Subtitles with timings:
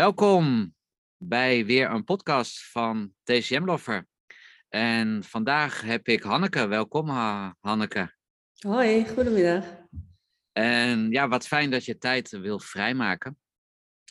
[0.00, 0.74] Welkom
[1.16, 4.06] bij weer een podcast van TCM Lover.
[4.68, 6.66] En vandaag heb ik Hanneke.
[6.66, 7.08] Welkom
[7.60, 8.14] Hanneke.
[8.58, 9.64] Hoi, goedemiddag.
[10.52, 13.38] En ja, wat fijn dat je tijd wil vrijmaken.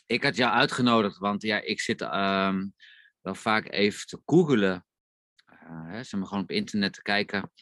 [0.06, 2.68] Ik had jou uitgenodigd, want ja, ik zit ehm,
[3.20, 4.86] wel vaak even te googelen.
[5.52, 7.52] Uh, hè, zeg maar gewoon op internet te kijken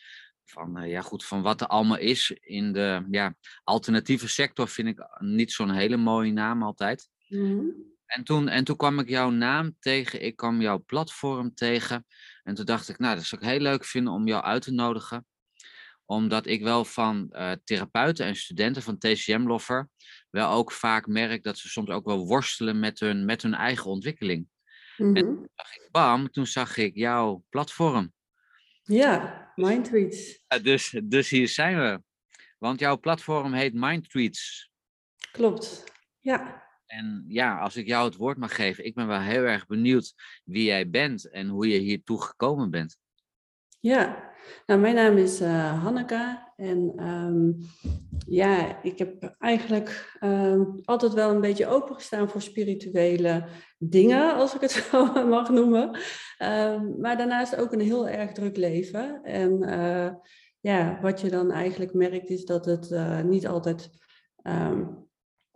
[0.44, 3.34] van, uh, ja, goed, van wat er allemaal is in de ja,
[3.64, 7.08] alternatieve sector vind ik niet zo'n hele mooie naam altijd.
[7.28, 12.06] Mm en toen, en toen kwam ik jouw naam tegen, ik kwam jouw platform tegen.
[12.42, 14.72] En toen dacht ik, nou, dat zou ik heel leuk vinden om jou uit te
[14.72, 15.26] nodigen.
[16.04, 19.88] Omdat ik wel van uh, therapeuten en studenten van TCM Loffer
[20.30, 23.90] wel ook vaak merk dat ze soms ook wel worstelen met hun, met hun eigen
[23.90, 24.48] ontwikkeling.
[24.96, 25.20] En mhm.
[25.24, 28.12] toen zag ik, bam, toen zag ik jouw platform.
[28.82, 30.40] Ja, Mindtweets.
[30.54, 32.02] Uh, dus, dus hier zijn we.
[32.58, 34.70] Want jouw platform heet Mindtweets.
[35.32, 35.84] Klopt,
[36.18, 36.67] ja.
[36.88, 40.14] En ja, als ik jou het woord mag geven, ik ben wel heel erg benieuwd
[40.44, 42.96] wie jij bent en hoe je hiertoe gekomen bent.
[43.80, 44.32] Ja,
[44.66, 47.56] nou mijn naam is uh, Hanneke en um,
[48.26, 53.44] ja, ik heb eigenlijk um, altijd wel een beetje opengestaan voor spirituele
[53.78, 55.98] dingen, als ik het zo mag noemen.
[56.42, 59.22] Um, maar daarnaast ook een heel erg druk leven.
[59.22, 60.10] En uh,
[60.60, 63.90] ja, wat je dan eigenlijk merkt is dat het uh, niet altijd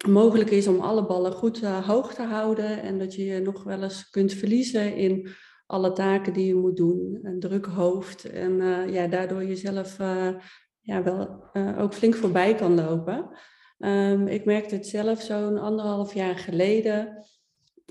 [0.08, 3.62] mogelijk is om alle ballen goed uh, hoog te houden en dat je je nog
[3.62, 5.28] wel eens kunt verliezen in
[5.67, 10.28] alle taken die je moet doen, een druk hoofd en uh, ja, daardoor jezelf uh,
[10.81, 13.31] ja, wel ook flink voorbij kan lopen.
[13.78, 17.27] Um, ik merkte het zelf zo'n anderhalf jaar geleden.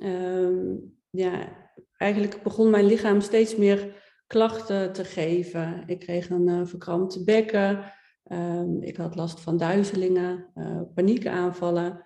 [0.03, 1.57] Um, ja,
[1.97, 3.95] eigenlijk begon mijn lichaam steeds meer
[4.27, 5.83] klachten te geven.
[5.85, 7.93] Ik kreeg een verkrampte bekken.
[8.33, 12.03] Um, ik had last van duizelingen, uh, paniekaanvallen,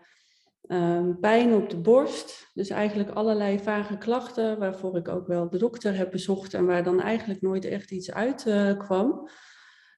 [0.68, 2.52] um, pijn op de borst.
[2.53, 6.84] Dus eigenlijk allerlei vage klachten waarvoor ik ook wel de dokter heb bezocht en waar
[6.84, 9.30] dan eigenlijk nooit echt iets uit uh, kwam.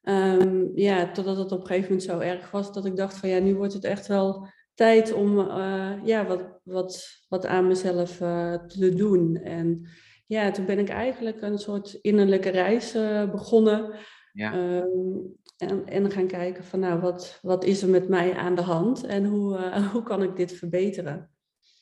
[0.04, 3.30] Um, ja, totdat het op een gegeven moment zo erg was dat ik dacht van
[3.30, 8.18] ja, nu wordt het echt wel tijd om uh, ja, wat, wat, wat aan mezelf
[8.68, 9.36] te doen.
[9.36, 9.88] En
[10.26, 12.92] ja, toen ben ik eigenlijk een soort innerlijke reis
[13.32, 13.92] begonnen.
[14.34, 14.78] Ja.
[14.78, 18.62] Um, en, en gaan kijken van nou, wat, wat is er met mij aan de
[18.62, 21.30] hand en hoe, uh, hoe kan ik dit verbeteren?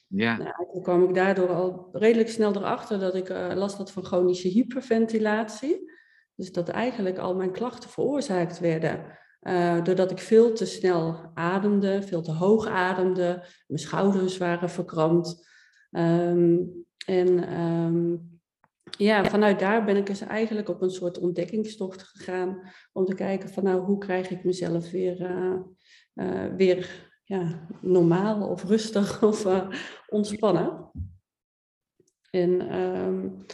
[0.08, 0.38] Ja.
[0.38, 4.06] Nou, toen kwam ik daardoor al redelijk snel erachter dat ik uh, last had van
[4.06, 5.92] chronische hyperventilatie.
[6.36, 9.06] Dus dat eigenlijk al mijn klachten veroorzaakt werden.
[9.42, 13.44] Uh, doordat ik veel te snel ademde, veel te hoog ademde.
[13.68, 15.48] Mijn schouders waren verkrampt.
[15.92, 18.35] Um, en um,
[18.90, 23.50] ja, vanuit daar ben ik dus eigenlijk op een soort ontdekkingstocht gegaan om te kijken
[23.50, 25.56] van nou, hoe krijg ik mezelf weer, uh,
[26.14, 29.70] uh, weer ja, normaal of rustig of uh,
[30.08, 30.92] ontspannen.
[32.30, 33.46] En um,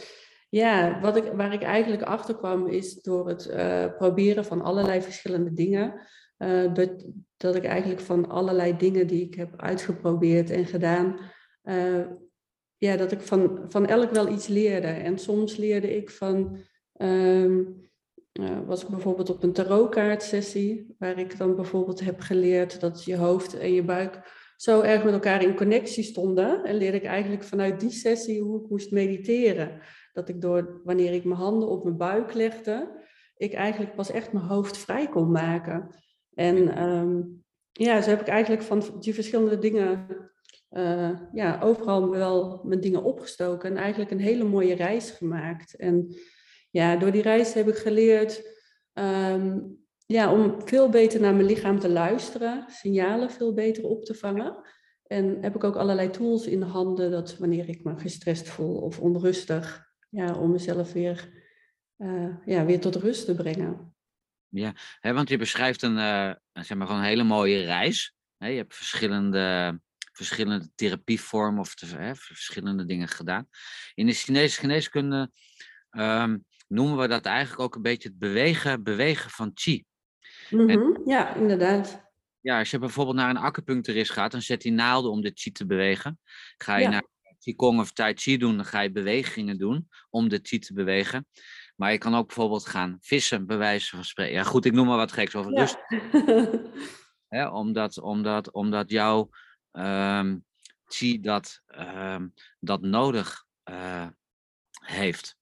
[0.48, 3.46] ja, wat ik, waar ik eigenlijk achter kwam is door het
[3.96, 6.00] proberen van allerlei verschillende dingen,
[6.72, 7.06] dat,
[7.36, 11.18] dat ik eigenlijk van allerlei dingen die ik heb uitgeprobeerd en gedaan,
[12.82, 14.86] ja, dat ik van, van elk wel iets leerde.
[14.86, 16.58] En soms leerde ik van,
[16.96, 17.90] um,
[18.40, 23.16] uh, was ik bijvoorbeeld op een tarotkaartsessie, waar ik dan bijvoorbeeld heb geleerd dat je
[23.16, 24.20] hoofd en je buik
[24.56, 26.64] zo erg met elkaar in connectie stonden.
[26.64, 29.80] En leerde ik eigenlijk vanuit die sessie hoe ik moest mediteren.
[30.12, 33.04] Dat ik door, wanneer ik mijn handen op mijn buik legde,
[33.36, 35.88] ik eigenlijk pas echt mijn hoofd vrij kon maken.
[36.34, 40.06] En um, ja, zo heb ik eigenlijk van die verschillende dingen
[40.72, 45.76] uh, ja, overal wel mijn dingen opgestoken en eigenlijk een hele mooie reis gemaakt.
[45.76, 46.14] En
[46.70, 48.50] ja, door die reis heb ik geleerd
[48.94, 54.14] um, ja, om veel beter naar mijn lichaam te luisteren, signalen veel beter op te
[54.14, 54.56] vangen.
[55.06, 58.76] En heb ik ook allerlei tools in de handen dat wanneer ik me gestrest voel
[58.76, 61.28] of onrustig, ja, om mezelf weer,
[61.98, 63.94] uh, ja, weer tot rust te brengen.
[64.48, 68.14] Ja, hè, want je beschrijft een, uh, zeg maar, gewoon een hele mooie reis.
[68.36, 69.80] je hebt verschillende
[70.12, 73.48] verschillende therapievormen of te, hè, verschillende dingen gedaan.
[73.94, 75.30] In de Chinese geneeskunde
[75.90, 79.84] um, noemen we dat eigenlijk ook een beetje het bewegen, bewegen van chi.
[80.50, 81.00] Mm -hmm.
[81.04, 82.10] ja, inderdaad.
[82.40, 85.52] Ja, als je bijvoorbeeld naar een acupuncturist gaat, dan zet hij naalden om de chi
[85.52, 86.18] te bewegen.
[86.56, 86.90] Ga je ja.
[86.90, 87.06] naar
[87.38, 91.26] Qigong of Tai Chi doen, dan ga je bewegingen doen om de chi te bewegen.
[91.76, 94.34] Maar je kan ook bijvoorbeeld gaan vissen, bij wijze van spreken.
[94.34, 95.58] Ja, goed, ik noem maar wat geks over ja.
[95.60, 95.76] rust.
[97.52, 99.30] omdat, omdat, omdat jouw
[99.72, 100.44] um,
[100.86, 104.06] zie dat, um, dat nodig uh,
[104.84, 105.36] heeft.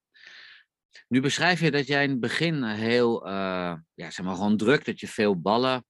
[1.09, 4.85] Nu beschrijf je dat jij in het begin heel, uh, ja, zeg maar gewoon druk,
[4.85, 5.85] dat je veel ballen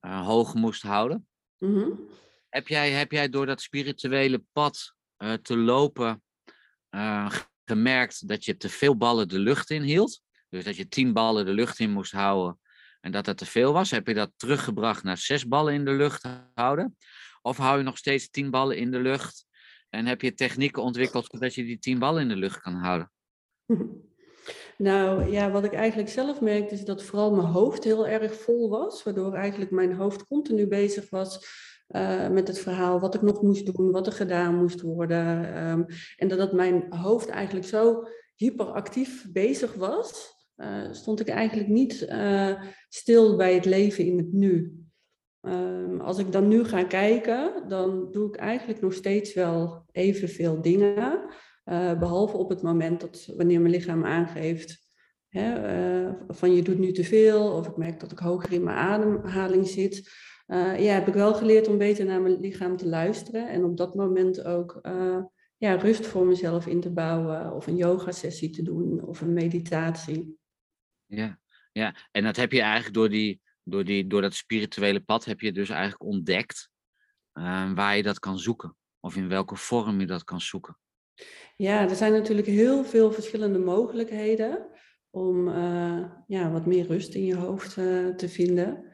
[0.00, 1.28] uh, hoog moest houden.
[1.58, 2.08] Mm -hmm.
[2.48, 6.22] heb, jij, heb jij door dat spirituele pad eh, te lopen
[6.88, 7.32] eh,
[7.64, 10.20] gemerkt dat je te veel ballen de lucht in hield.
[10.48, 12.60] Dus dat je tien ballen de lucht in moest houden
[13.00, 13.90] en dat dat te veel was.
[13.90, 16.96] Heb je dat teruggebracht naar zes ballen in de lucht houden?
[17.42, 19.46] Of hou je nog steeds tien ballen in de lucht
[19.88, 23.12] en heb je technieken ontwikkeld zodat je die tien ballen in de lucht kan houden?
[24.76, 28.68] Nou ja, wat ik eigenlijk zelf merkte is dat vooral mijn hoofd heel erg vol
[28.68, 31.46] was, waardoor eigenlijk mijn hoofd continu bezig was
[31.88, 35.56] uh, met het verhaal wat ik nog moest doen, wat er gedaan moest worden.
[35.68, 38.06] Um, en dat mijn hoofd eigenlijk zo
[38.36, 44.32] hyperactief bezig was, uh, stond ik eigenlijk niet uh, stil bij het leven in het
[44.32, 44.84] nu.
[45.42, 50.62] Um, als ik dan nu ga kijken, dan doe ik eigenlijk nog steeds wel evenveel
[50.62, 51.24] dingen.
[51.64, 54.88] Uh, behalve op het moment dat wanneer mijn lichaam aangeeft
[55.28, 58.62] hè, uh, van je doet nu te veel of ik merk dat ik hoger in
[58.62, 60.10] mijn ademhaling zit.
[60.46, 63.76] Uh, ja, heb ik wel geleerd om beter naar mijn lichaam te luisteren en op
[63.76, 64.80] dat moment ook
[65.56, 69.32] ja, rust voor mezelf in te bouwen of een yoga sessie te doen of een
[69.32, 70.38] meditatie.
[71.06, 71.38] Ja,
[71.72, 71.94] ja.
[72.10, 73.40] en dat heb je eigenlijk door, die,
[73.70, 76.70] door, die, door dat spirituele pad heb je dus eigenlijk ontdekt
[77.74, 80.78] waar je dat kan zoeken of in welke vorm je dat kan zoeken.
[81.56, 84.66] Ja, er zijn natuurlijk heel veel verschillende mogelijkheden
[85.10, 88.84] om uh, ja, wat meer rust in je hoofd uh, te vinden.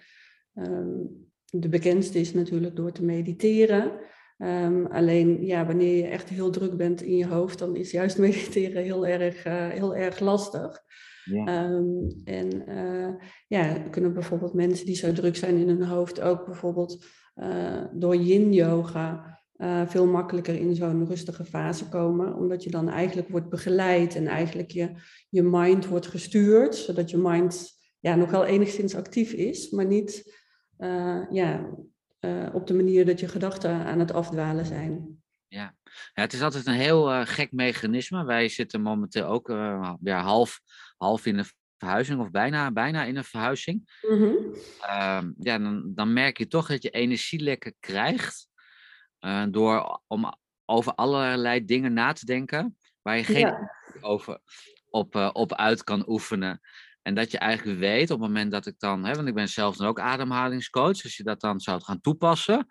[0.54, 3.92] Um, de bekendste is natuurlijk door te mediteren.
[4.38, 8.18] Um, alleen ja, wanneer je echt heel druk bent in je hoofd, dan is juist
[8.28, 10.82] mediteren heel erg, uh, heel erg lastig.
[11.30, 11.70] Ja.
[11.70, 12.64] Um, en
[13.46, 17.04] ja, kunnen bijvoorbeeld mensen die zo druk zijn in hun hoofd ook bijvoorbeeld
[17.92, 23.28] door yin yoga uh, veel makkelijker in zo'n rustige fase komen, omdat je dan eigenlijk
[23.28, 24.92] wordt begeleid en eigenlijk je,
[25.28, 30.36] je mind wordt gestuurd, zodat je mind ja, nog wel enigszins actief is, maar niet
[31.30, 31.70] ja,
[32.52, 35.20] op de manier dat je gedachten aan het afdwalen zijn.
[35.48, 35.74] Ja,
[36.14, 38.24] ja het is altijd een heel gek mechanisme.
[38.24, 39.48] Wij zitten momenteel ook
[40.00, 40.60] ja, half,
[40.96, 41.46] half in een
[41.78, 43.98] verhuizing of bijna, bijna in een verhuizing.
[44.08, 44.54] Mm -hmm.
[45.38, 48.48] ja, dan, dan merk je toch dat je energielekken krijgt
[49.20, 50.34] uh, door om
[50.64, 53.70] over allerlei dingen na te denken waar je geen ja.
[54.00, 54.38] over,
[54.90, 56.60] op, uh, op uit kan oefenen.
[57.02, 59.48] En dat je eigenlijk weet op het moment dat ik dan, hè, want ik ben
[59.48, 62.66] zelf dan ook ademhalingscoach, als je dat dan zou gaan toepassen,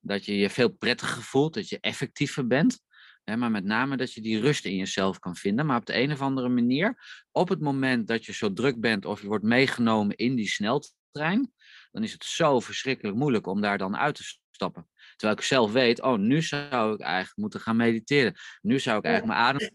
[0.00, 2.80] dat je je veel prettiger voelt, dat je effectiever bent.
[3.24, 5.66] Hè, maar met name dat je die rust in jezelf kan vinden.
[5.66, 6.96] Maar op de een of andere manier,
[7.30, 11.52] op het moment dat je zo druk bent of je wordt meegenomen in die sneltrein,
[11.90, 14.88] dan is het zo verschrikkelijk moeilijk om daar dan uit te stappen.
[15.16, 18.34] Terwijl ik zelf weet, oh, nu zou ik eigenlijk moeten gaan mediteren.
[18.60, 19.70] Nu zou ik eigenlijk mijn adem.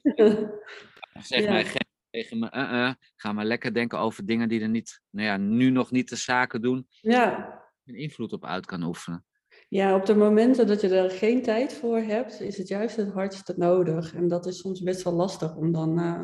[1.23, 1.51] zeg ja.
[1.51, 1.65] mij
[2.09, 5.37] tegen me, uh -uh, ga maar lekker denken over dingen die er niet, nou ja,
[5.37, 6.87] nu nog niet de zaken doen.
[6.89, 7.55] Ja.
[7.85, 9.25] Een invloed op uit kan oefenen.
[9.69, 13.11] Ja, op de momenten dat je er geen tijd voor hebt, is het juist het
[13.11, 14.13] hardste nodig.
[14.13, 16.21] En dat is soms best wel lastig om dan uh,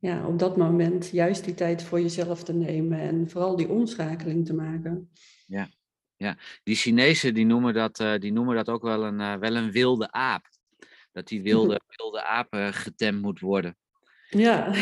[0.00, 4.46] ja, op dat moment juist die tijd voor jezelf te nemen en vooral die omschakeling
[4.46, 5.10] te maken.
[5.46, 5.68] Ja,
[6.16, 6.36] ja.
[6.62, 9.70] die Chinezen die noemen, dat, uh, die noemen dat ook wel een, uh, wel een
[9.70, 10.48] wilde aap.
[11.12, 13.76] Dat die wilde, wilde aap getemd moet worden.
[14.28, 14.74] Ja.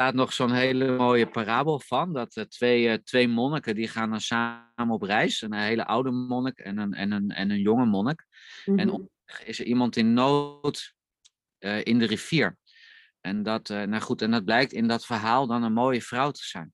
[0.00, 2.12] Er staat nog zo'n hele mooie parabel van.
[2.12, 5.42] Dat uh, twee, twee monniken die gaan dan samen op reis.
[5.42, 8.26] Een hele oude monnik en een, en een, en een jonge monnik.
[8.64, 8.92] Mm -hmm.
[8.92, 9.10] En
[9.44, 10.94] is er iemand in nood
[11.82, 12.56] in de rivier.
[13.20, 16.44] En dat, nou goed, en dat blijkt in dat verhaal dan een mooie vrouw te
[16.44, 16.72] zijn.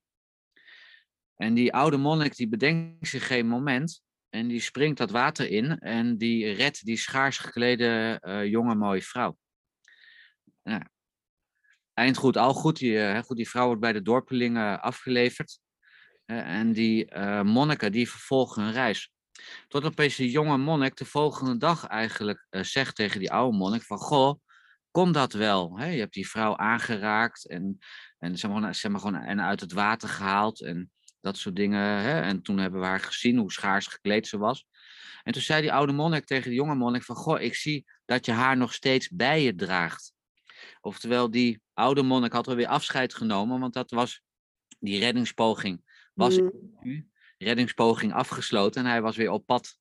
[1.37, 5.79] En die oude monnik die bedenkt zich geen moment en die springt dat water in
[5.79, 9.37] en die redt die schaars geklede uh, jonge mooie vrouw.
[10.63, 10.83] Nou,
[11.97, 12.77] eind goed, al goed.
[12.79, 13.37] Die, uh, goed.
[13.37, 15.59] die vrouw wordt bij de dorpelingen afgeleverd.
[16.27, 19.13] Uh, en die monniken die vervolgen hun reis.
[19.69, 23.99] Tot opeens die jonge monnik de volgende dag eigenlijk zegt tegen die oude monnik van...
[23.99, 24.41] Goh,
[24.91, 25.79] kon dat wel?
[25.79, 25.87] Hè?
[25.87, 27.79] Je hebt die vrouw aangeraakt en,
[28.19, 30.63] en, zeg maar, gewoon, en uit het water gehaald.
[30.63, 31.81] En dat soort dingen.
[31.81, 32.21] Hè?
[32.21, 34.67] En toen hebben we haar gezien hoe schaars gekleed ze was.
[35.23, 37.17] En toen zei die oude monnik tegen de jonge monnik van...
[37.17, 40.13] Goh, ik zie dat je haar nog steeds bij je draagt.
[40.87, 44.23] Oftewel, die oude monnik had alweer afscheid genomen, want dat was
[44.79, 45.83] die reddingspoging.
[46.15, 47.11] Was mm.
[47.39, 49.79] reddingspoging afgesloten en hij was weer op pad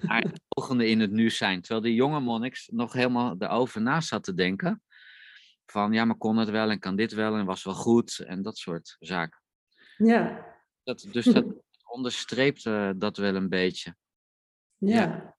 [0.00, 1.60] naar het volgende in het nu zijn.
[1.60, 4.82] Terwijl die jonge monnik nog helemaal erover na zat te denken.
[5.66, 8.42] Van ja, maar kon het wel en kan dit wel en was wel goed en
[8.42, 9.42] dat soort zaken.
[9.96, 10.46] Ja.
[10.82, 11.44] Dat, dus dat
[11.84, 13.96] onderstreept uh, dat wel een beetje.
[14.76, 15.00] Ja.
[15.00, 15.38] ja.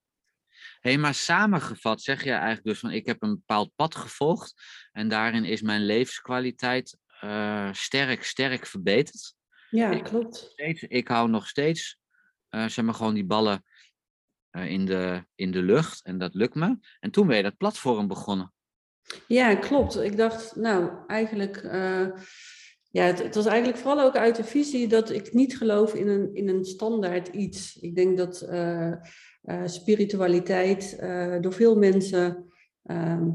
[0.81, 4.53] Hey, maar samengevat zeg je eigenlijk dus van ik heb een bepaald pad gevolgd
[4.91, 9.33] en daarin is mijn levenskwaliteit uh, sterk, sterk verbeterd.
[9.69, 10.35] Ja, ik klopt.
[10.35, 11.97] Steeds, ik hou nog steeds,
[12.49, 13.63] uh, zeg maar gewoon die ballen
[14.51, 16.77] in, de, in de lucht en dat lukt me.
[16.99, 18.53] En toen ben je dat platform begonnen.
[19.27, 19.95] Ja, klopt.
[19.95, 21.61] Ik dacht, nou, eigenlijk
[22.91, 26.07] ja, het, het, was eigenlijk vooral ook uit de visie dat ik niet geloof in
[26.07, 27.77] een, in een standaard iets.
[27.77, 28.93] Ik denk dat uh,
[29.43, 32.45] uh, spiritualiteit uh, door veel mensen
[32.83, 33.29] ehm,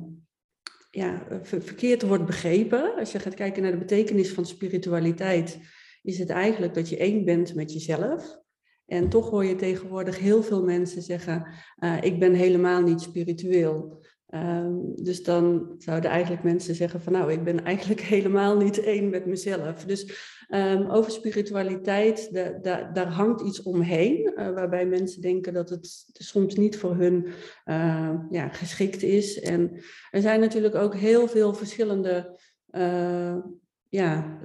[0.91, 2.95] ja, verkeerd wordt begrepen.
[2.95, 5.59] Als je gaat kijken naar de betekenis van spiritualiteit,
[6.03, 8.45] is het eigenlijk dat je één bent met jezelf.
[8.87, 11.47] En toch hoor je tegenwoordig heel veel mensen zeggen:
[12.01, 14.06] Ik ben helemaal niet spiritueel.
[14.37, 19.11] Ehm, dus dan zouden eigenlijk mensen zeggen van nou, ik ben eigenlijk helemaal niet één
[19.11, 19.85] met mezelf.
[19.85, 22.31] Dus um, over spiritualiteit,
[22.93, 27.27] daar hangt iets omheen, uh, waarbij mensen denken dat het soms niet voor hun
[27.67, 29.41] uh, ja, geschikt is.
[29.41, 32.39] En er zijn natuurlijk ook heel veel verschillende
[32.71, 33.37] uh,
[33.89, 34.39] ja,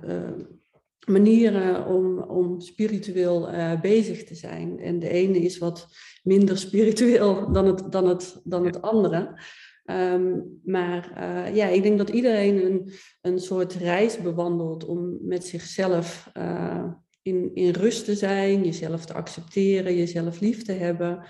[1.07, 3.49] manieren om, om spiritueel
[3.81, 4.79] bezig te zijn.
[4.79, 5.87] En de ene is wat
[6.23, 9.39] minder spiritueel dan het, dan het, dan het andere.
[9.85, 15.45] Um, maar uh, ja, ik denk dat iedereen een, een soort reis bewandelt om met
[15.45, 16.83] zichzelf uh,
[17.21, 21.25] in, in rust te zijn, jezelf te accepteren, jezelf lief te hebben.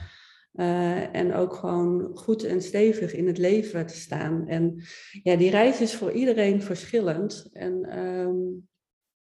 [0.53, 4.47] Uh, en ook gewoon goed en stevig in het leven te staan.
[4.47, 4.83] En
[5.23, 7.49] ja, die reis is voor iedereen verschillend.
[7.51, 8.67] En um,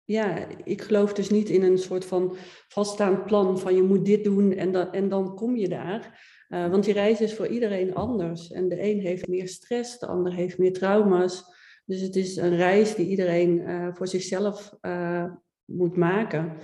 [0.05, 2.37] ja, ik geloof dus niet in een soort van
[2.69, 6.33] vaststaand plan van je moet dit doen en, dan en dan kom je daar.
[6.49, 8.51] Uh, want die reis is voor iedereen anders.
[8.53, 11.45] En de een heeft meer stress, de ander heeft meer trauma's.
[11.85, 15.25] Dus het is een reis die iedereen uh, voor zichzelf uh,
[15.65, 16.57] moet maken.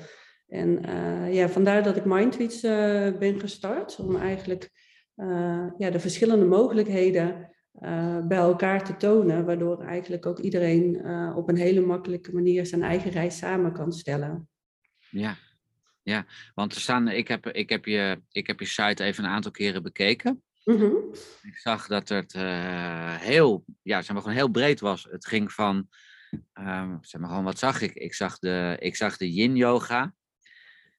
[0.48, 0.82] En
[1.32, 2.60] ja, vandaar dat ik Mindtweets
[3.18, 3.98] ben gestart.
[3.98, 4.70] Om eigenlijk
[5.76, 7.50] ja, de verschillende mogelijkheden
[8.28, 9.44] bij elkaar te tonen.
[9.44, 11.06] Waardoor eigenlijk ook iedereen
[11.36, 14.48] op een hele makkelijke manier zijn eigen reis samen kan stellen.
[15.10, 15.36] Ja,
[16.02, 19.30] ja, want er staan, ik, heb, ik, heb je, ik heb je site even een
[19.30, 20.42] aantal keren bekeken.
[20.64, 25.06] Mm Ik zag dat het uh, heel, ja, zeg maar, gewoon heel breed was.
[25.10, 25.88] Het ging van,
[26.54, 27.94] um, zeg maar gewoon, wat zag ik?
[27.94, 30.14] Ik zag de, ik zag de yin yoga.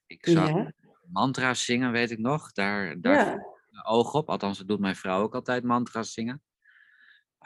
[0.05, 0.72] Ik zag ja.
[1.12, 2.51] mantra's zingen, weet ik nog.
[2.51, 3.34] Daar, daar ja.
[3.72, 4.29] een oog op.
[4.29, 6.41] Althans, dat doet mijn vrouw ook altijd, mantra's zingen.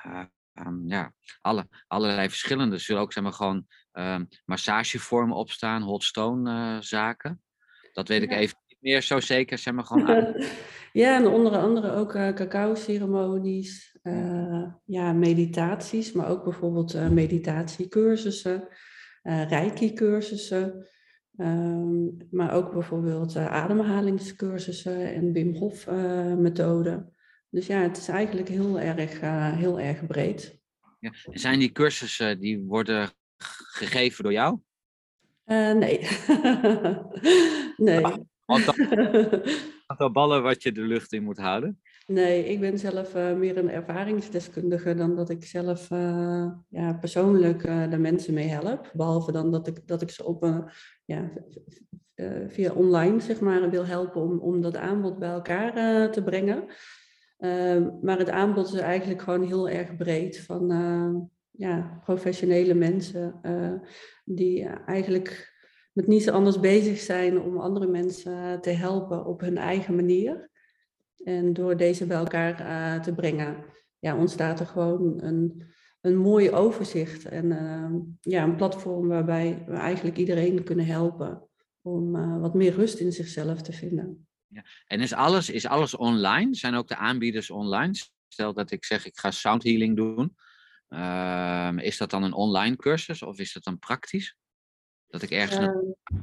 [0.05, 2.75] Uh, um, ja, alle, allerlei verschillende.
[2.75, 7.43] Er zullen ook zeg maar, gewoon um, massagevormen opstaan, hot stone uh, zaken.
[7.95, 10.35] Dat weet ik even niet meer zo zeker, zeg maar gewoon.
[10.91, 18.67] Ja, en onder andere ook uh, cacao-ceremonies, uh, ja, meditaties, maar ook bijvoorbeeld uh, meditatiecursussen,
[19.23, 20.87] reiki-cursussen,
[21.37, 27.13] um, maar ook bijvoorbeeld ademhalingscursussen en Wim Hof-methoden.
[27.49, 29.19] dus ja, het is eigenlijk heel erg,
[29.55, 30.59] heel erg breed.
[30.99, 31.11] Ja.
[31.31, 33.09] Zijn die cursussen, die worden
[33.71, 34.59] gegeven door jou?
[35.45, 35.99] Uh, nee.
[37.77, 38.03] nee.
[39.87, 41.79] Aantal ballen wat je de lucht in moet houden?
[42.07, 47.67] Nee, ik ben zelf uh, meer een ervaringsdeskundige dan dat ik zelf uh, ja, persoonlijk
[47.67, 48.91] uh, de mensen mee help.
[48.93, 50.65] Behalve dan dat ik, dat ik ze op,
[51.05, 51.31] ja,
[52.47, 56.65] via online zeg maar, wil helpen om, om dat aanbod bij elkaar te brengen.
[57.37, 60.39] Ehm, maar het aanbod is eigenlijk gewoon heel erg breed.
[60.39, 63.41] Van ja, professionele mensen
[64.25, 65.54] die eigenlijk
[65.95, 70.49] met niets anders bezig zijn om andere mensen te helpen op hun eigen manier.
[71.23, 73.65] En door deze bij elkaar uh, te brengen,
[73.99, 75.63] ja, ontstaat er gewoon een,
[76.01, 81.49] een mooi overzicht en uh, ja, een platform waarbij we eigenlijk iedereen kunnen helpen
[81.81, 84.27] om wat meer rust in zichzelf te vinden.
[84.47, 84.63] Ja.
[84.87, 86.55] En is alles, is alles online?
[86.55, 87.93] Zijn ook de aanbieders online?
[88.27, 90.35] Stel dat ik zeg ik ga sound healing doen
[90.95, 94.35] Ehm, is dat dan een online cursus of is dat dan praktisch?
[95.15, 95.67] Dat ik ergens.
[95.67, 96.19] Uh,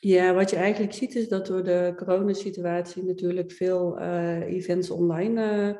[0.00, 5.76] ja, wat je eigenlijk ziet is dat door de coronasituatie natuurlijk veel uh, events online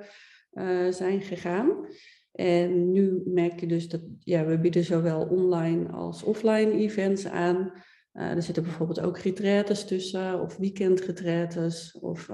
[0.52, 1.86] uh, zijn gegaan.
[2.32, 7.72] En nu merk je dus dat ja, we bieden zowel online als offline events aan.
[8.12, 12.28] er zitten bijvoorbeeld ook retretes tussen, of weekendretretes, of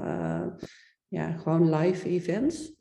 [1.09, 2.73] ja, gewoon live events.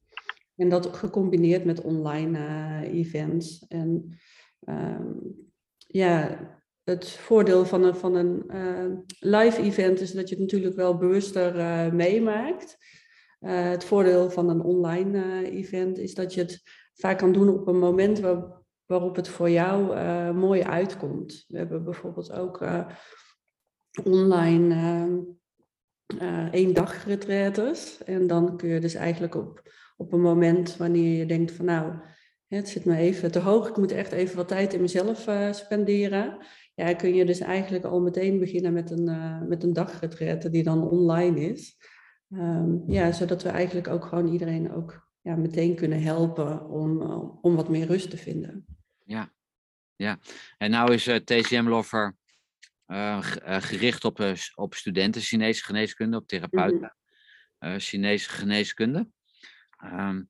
[0.55, 3.67] En dat gecombineerd met online uh, events.
[3.67, 4.17] En
[4.63, 4.99] uh,
[5.87, 6.39] ja,
[6.89, 10.97] het voordeel van een, van een uh, live event is dat je het natuurlijk wel
[10.97, 12.77] bewuster uh, meemaakt.
[13.39, 16.61] het voordeel van een online event is dat je het
[16.93, 18.43] vaak kan doen op een moment waar,
[18.85, 19.95] waarop het voor jou
[20.33, 21.45] mooi uitkomt.
[21.47, 22.65] We hebben bijvoorbeeld ook
[24.03, 24.75] online
[26.51, 28.03] één dag retretes.
[28.03, 29.61] En dan kun je dus eigenlijk op
[29.99, 31.93] op een moment wanneer je denkt van nou,
[32.47, 36.37] het zit me even te hoog, ik moet echt even wat tijd in mezelf spenderen.
[36.79, 40.63] Ja, kun je dus eigenlijk al meteen beginnen met een, uh, met een dagretraite die
[40.63, 41.77] dan online is.
[42.29, 47.01] Ehm, ja, zodat we eigenlijk ook gewoon iedereen ook ja, meteen kunnen helpen om,
[47.41, 48.65] om wat meer rust te vinden.
[49.05, 49.33] Ja,
[49.95, 50.19] ja.
[50.57, 52.15] En nou is uh, TCM Lover
[52.87, 56.97] uh, gericht op, op studenten Chinese geneeskunde, op therapeuten mm
[57.77, 59.07] Chinese geneeskunde.
[59.83, 60.29] Um,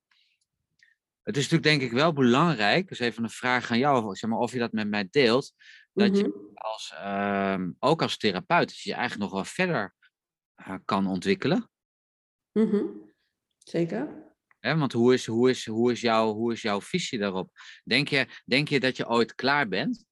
[1.29, 4.39] het is natuurlijk denk ik wel belangrijk, dus even een vraag aan jou, zeg maar,
[4.39, 5.53] of je dat met mij deelt,
[5.93, 6.55] dat je mhm.
[6.55, 9.95] als, um, ook als therapeut je eigenlijk nog wel verder
[10.85, 11.69] kan ontwikkelen.
[12.51, 13.13] Mm -hmm.
[13.57, 14.27] Zeker.
[14.59, 17.51] Want hoe is, hoe, is, hoe, is jouw, hoe is jouw visie daarop?
[17.83, 20.05] Denk je, denk je dat je ooit klaar bent?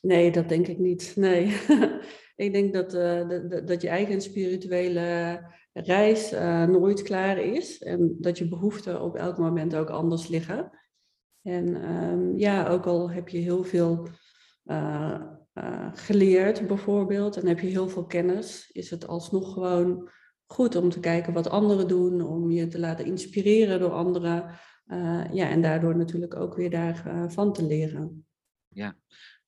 [0.00, 1.12] Nee, dat denk ik niet.
[1.16, 1.60] Nee.
[2.36, 5.40] ik denk dat, uh, dat, dat je eigen spirituele
[5.72, 7.78] reis uh, nooit klaar is.
[7.78, 10.78] En dat je behoeften op elk moment ook anders liggen.
[11.42, 14.08] En um, ja, ook al heb je heel veel
[14.70, 20.10] uh, geleerd bijvoorbeeld en heb je heel veel kennis, is het alsnog gewoon
[20.46, 24.58] goed om te kijken wat anderen doen, om je te laten inspireren door anderen.
[24.86, 28.26] Uh, ja, en daardoor natuurlijk ook weer daarvan van te leren.
[28.68, 28.96] Ja.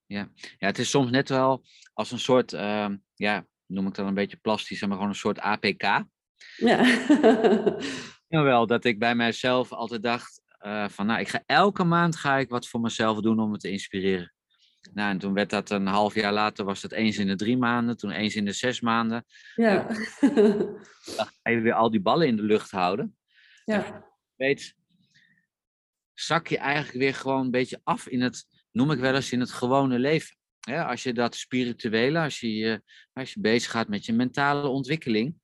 [0.07, 0.29] Ja.
[0.59, 4.15] ja, het is soms net wel als een soort, uh, ja, noem ik dan een
[4.15, 5.83] beetje plastisch, maar gewoon een soort APK.
[8.29, 8.43] Ja.
[8.43, 12.37] wel dat ik bij mijzelf altijd dacht uh, van, nou, ik ga elke maand ga
[12.37, 14.33] ik wat voor mezelf doen om me te inspireren.
[14.93, 17.57] Nou, en toen werd dat een half jaar later, was het eens in de drie
[17.57, 19.25] maanden, toen eens in de zes maanden.
[19.55, 19.87] Ja.
[21.17, 23.17] Dan ga je weer al die ballen in de lucht houden.
[23.65, 24.05] Ja.
[24.37, 24.75] weet,
[26.15, 29.41] zak je eigenlijk weer gewoon een beetje af in het, noem ik wel eens, in
[29.41, 30.37] het gewone leven.
[30.87, 35.41] als je dat spirituele, als je, als je bezig gaat met je mentale ontwikkeling,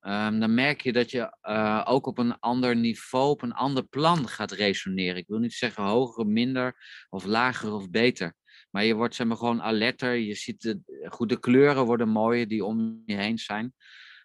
[0.00, 3.84] um, dan merk je dat je uh, ook op een ander niveau, op een ander
[3.84, 5.16] plan gaat resoneren.
[5.16, 6.76] Ik wil niet zeggen hoger, minder
[7.08, 8.34] of lager of beter.
[8.70, 10.14] Maar je wordt zeg maar, gewoon alerter.
[10.14, 13.74] Je ziet de goede kleuren worden mooier die om je heen zijn.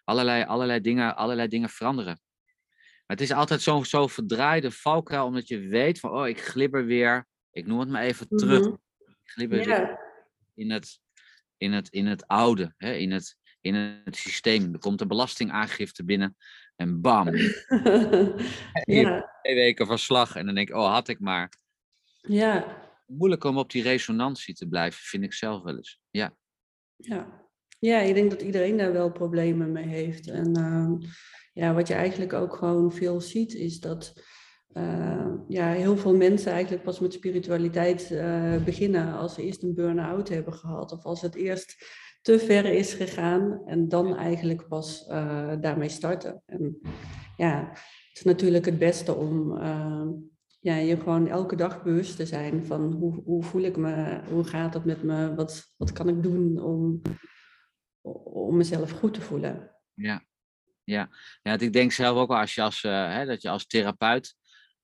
[0.04, 2.20] Allerlei, allerlei, dingen, allerlei dingen veranderen.
[3.06, 6.84] Maar het is altijd zo'n zo verdraaide valkuil, omdat je weet van, oh, ik glibber
[6.84, 7.26] weer.
[7.50, 8.66] Ik noem het maar even terug.
[8.66, 8.80] Mm
[9.24, 9.98] Ik glibber weer
[10.54, 11.00] in het,
[11.56, 14.72] in het, in het oude, hè, in, het, in het systeem.
[14.72, 16.36] Er komt een belastingaangifte binnen
[16.76, 17.26] en bam.
[18.84, 19.38] ja.
[19.42, 21.52] Twee weken verslag en dan denk ik, oh, had ik maar.
[22.20, 22.82] Ja,
[23.16, 26.00] moeilijk om op die resonantie te blijven, vind ik zelf wel eens.
[26.10, 26.36] Ja.
[26.96, 27.48] Ja,
[27.78, 30.28] ja ik denk dat iedereen daar wel problemen mee heeft.
[30.28, 31.08] En uh,
[31.52, 34.22] ja, wat je eigenlijk ook gewoon veel ziet, is dat
[34.72, 39.74] uh, ja, heel veel mensen eigenlijk pas met spiritualiteit uh, beginnen als ze eerst een
[39.74, 40.92] burn-out hebben gehad.
[40.92, 41.86] Of als het eerst
[42.22, 46.42] te ver is gegaan en dan eigenlijk pas uh, daarmee starten.
[46.46, 46.78] En
[47.36, 49.58] ja, het is natuurlijk het beste om
[50.62, 54.44] ja, je gewoon elke dag bewust te zijn van hoe, hoe voel ik me, hoe
[54.44, 57.02] gaat het met me, wat, wat kan ik doen om,
[58.24, 59.76] om mezelf goed te voelen.
[59.94, 60.24] Ja,
[60.84, 61.08] ja.
[61.42, 64.34] ja ik denk zelf ook wel als je als, uh, hè, dat je als therapeut,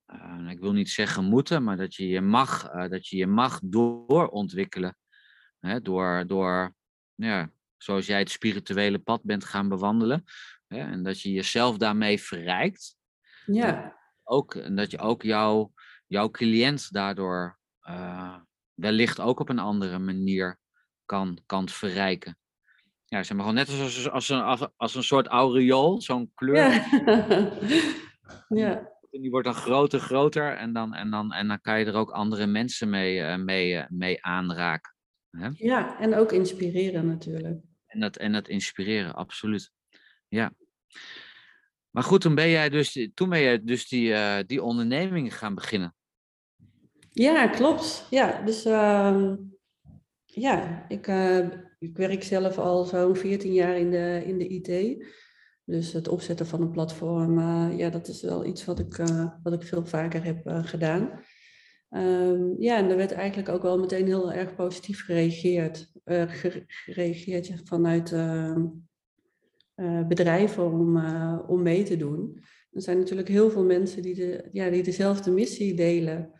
[0.06, 3.26] uh, ik wil niet zeggen moeten, maar dat je je mag, uh, dat je, je
[3.26, 4.96] mag doorontwikkelen.
[5.58, 6.74] Hè, door, door
[7.14, 10.24] ja, zoals jij het spirituele pad bent gaan bewandelen.
[10.66, 12.96] Hè, en dat je jezelf daarmee verrijkt.
[13.46, 13.97] Ja
[14.28, 15.72] ook, en dat je ook jouw,
[16.06, 18.36] jouw cliënt daardoor uh,
[18.74, 20.58] wellicht ook op een andere manier
[21.04, 22.38] kan, kan verrijken.
[23.04, 26.56] Ja, zeg maar gewoon net als, als, een, als een soort aureool, zo'n kleur.
[26.58, 27.26] Ja.
[28.64, 28.96] ja.
[29.10, 32.10] Die wordt dan groter, groter en dan, en, dan, en dan kan je er ook
[32.10, 34.94] andere mensen mee, uh, mee, uh, mee aanraken.
[35.30, 35.48] Hè?
[35.52, 37.60] Ja, en ook inspireren natuurlijk.
[37.86, 39.70] En dat, en dat inspireren, absoluut.
[40.28, 40.52] Ja.
[41.90, 45.54] Maar goed, toen ben jij dus, toen ben jij dus die, uh, die onderneming gaan
[45.54, 45.94] beginnen.
[47.10, 48.06] Ja, klopt.
[48.10, 49.32] Ja, dus uh,
[50.24, 51.48] ja, ik, uh,
[51.78, 55.04] ik werk zelf al zo'n 14 jaar in de, in de IT.
[55.64, 58.96] Dus het opzetten van een platform, uh, ja, dat is wel iets wat ik,
[59.42, 61.20] wat ik veel vaker heb gedaan.
[61.90, 65.92] Um, ja, en er werd eigenlijk ook wel meteen heel erg positief gereageerd,
[66.66, 68.66] gereageerd vanuit ehm,
[69.80, 72.38] uh, bedrijven om, uh, om mee te doen.
[72.70, 76.32] Er zijn natuurlijk heel veel mensen die, de, ja, die dezelfde missie delen.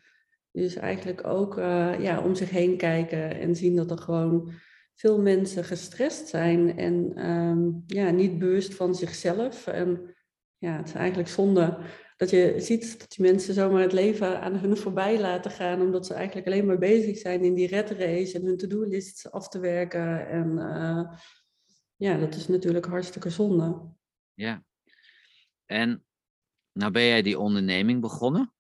[0.53, 4.51] Dus eigenlijk ook uh, ja, om zich heen kijken en zien dat er gewoon
[4.95, 9.67] veel mensen gestrest zijn en um, ja, niet bewust van zichzelf.
[9.67, 10.15] En
[10.57, 11.79] ja, het is eigenlijk zonde
[12.17, 16.07] dat je ziet dat die mensen zomaar het leven aan hun voorbij laten gaan, omdat
[16.07, 19.59] ze eigenlijk alleen maar bezig zijn in die red race en hun to-do-lists af te
[19.59, 20.29] werken.
[20.29, 20.59] En
[21.99, 23.95] ja, dat is natuurlijk hartstikke zonde.
[24.35, 24.65] Ja.
[25.67, 26.05] En
[26.73, 28.53] nou ben jij die onderneming begonnen.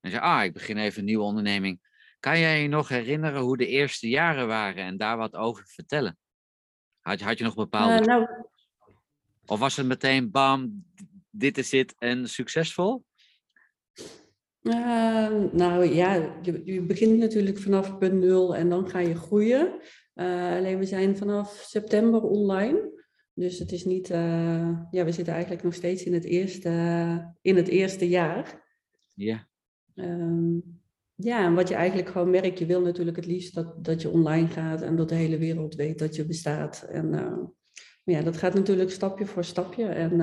[0.00, 1.80] En zei, ah, ik begin even een nieuwe onderneming.
[2.20, 6.18] Kan jij je nog herinneren hoe de eerste jaren waren en daar wat over vertellen?
[7.00, 8.00] Had je, had je nog bepaalde...
[8.00, 8.26] Uh, nou,
[9.46, 10.84] Of was het meteen bam,
[11.30, 13.04] dit is het en succesvol?
[14.62, 19.80] Ehm, nou ja, je, je, begint natuurlijk vanaf punt nul en dan ga je groeien.
[20.14, 23.00] Uh, alleen we zijn vanaf september online.
[23.34, 27.56] Dus het is niet, uh, ja, we zitten eigenlijk nog steeds in het eerste, in
[27.56, 28.62] het eerste jaar.
[29.14, 29.48] Ja.
[29.94, 30.80] Um,
[31.14, 34.10] ja, en wat je eigenlijk gewoon merkt, je wil natuurlijk het liefst dat, dat je
[34.10, 36.82] online gaat en dat de hele wereld weet dat je bestaat.
[36.82, 37.44] En uh,
[38.04, 39.84] ja, dat gaat natuurlijk stapje voor stapje.
[39.84, 40.16] En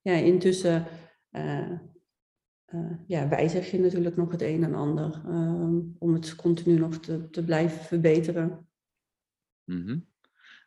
[0.00, 0.86] ja, intussen
[1.32, 1.80] uh,
[3.06, 7.30] ja, wijzig je natuurlijk nog het een en ander um, om het continu nog te,
[7.30, 8.67] te blijven verbeteren.
[9.68, 10.08] Mm -hmm.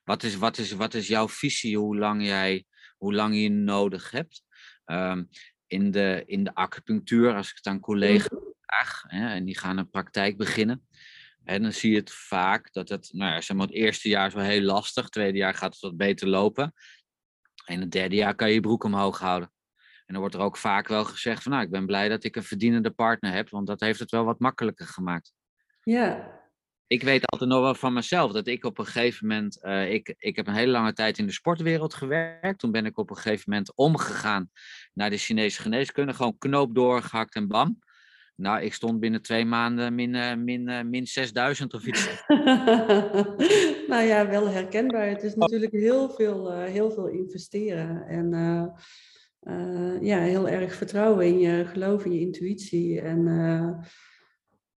[0.04, 2.66] wat, is, wat, is, wat is jouw visie hoe lang, jij,
[2.98, 4.44] hoe lang je nodig hebt?
[4.86, 5.30] Um,
[5.68, 9.58] in, de, in de acupunctuur, als ik het aan collega's mhm vraag hè, en die
[9.58, 10.88] gaan een praktijk beginnen.
[11.44, 14.28] En dan zie je het vaak dat het, nou ja, zeg maar, het eerste jaar
[14.28, 16.74] is wel heel lastig, het tweede jaar gaat het wat beter lopen.
[17.66, 19.52] En het derde jaar kan je je broek omhoog houden.
[20.06, 22.36] En dan wordt er ook vaak wel gezegd van, nou, ik ben blij dat ik
[22.36, 25.34] een verdienende partner heb, want dat heeft het wel wat makkelijker gemaakt.
[25.84, 26.41] Ja.
[26.92, 30.16] Ik weet altijd nog wel van mezelf dat ik op een gegeven moment, uh, ik,
[30.18, 32.60] ik heb een hele lange tijd in de sportwereld gewerkt.
[32.60, 34.50] Toen ben ik op een gegeven moment omgegaan
[34.94, 37.80] naar de Chinese geneeskunde, gewoon knoop doorgehakt en bam.
[38.36, 42.24] Nou, ik stond binnen twee maanden min, uh, min, uh, min 6000 of iets.
[43.92, 45.08] nou ja, wel herkenbaar.
[45.08, 48.08] Het is natuurlijk heel veel, heel veel investeren.
[48.08, 48.30] En
[50.02, 53.02] ja, heel erg vertrouwen in je geloof, in je intuïtie.
[53.02, 53.24] En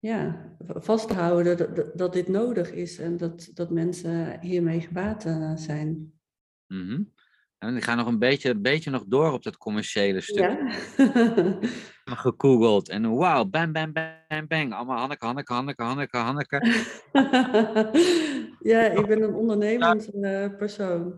[0.02, 5.22] ja, vasthouden dat, dat, dit nodig is en dat, dat mensen hiermee gebaat
[5.54, 6.12] zijn.
[6.66, 7.12] Mm -hmm.
[7.58, 10.38] En ik ga nog een beetje, een beetje nog door op dat commerciële stuk.
[10.38, 11.58] Ja.
[12.04, 14.72] gegoogeld en wauw, bam, bam, bam, bang.
[14.74, 16.58] Allemaal Hanneke, Hanneke, Hanneke, Hanneke, Hanneke.
[18.72, 21.16] ja, ik ben een ondernemend uh, persoon.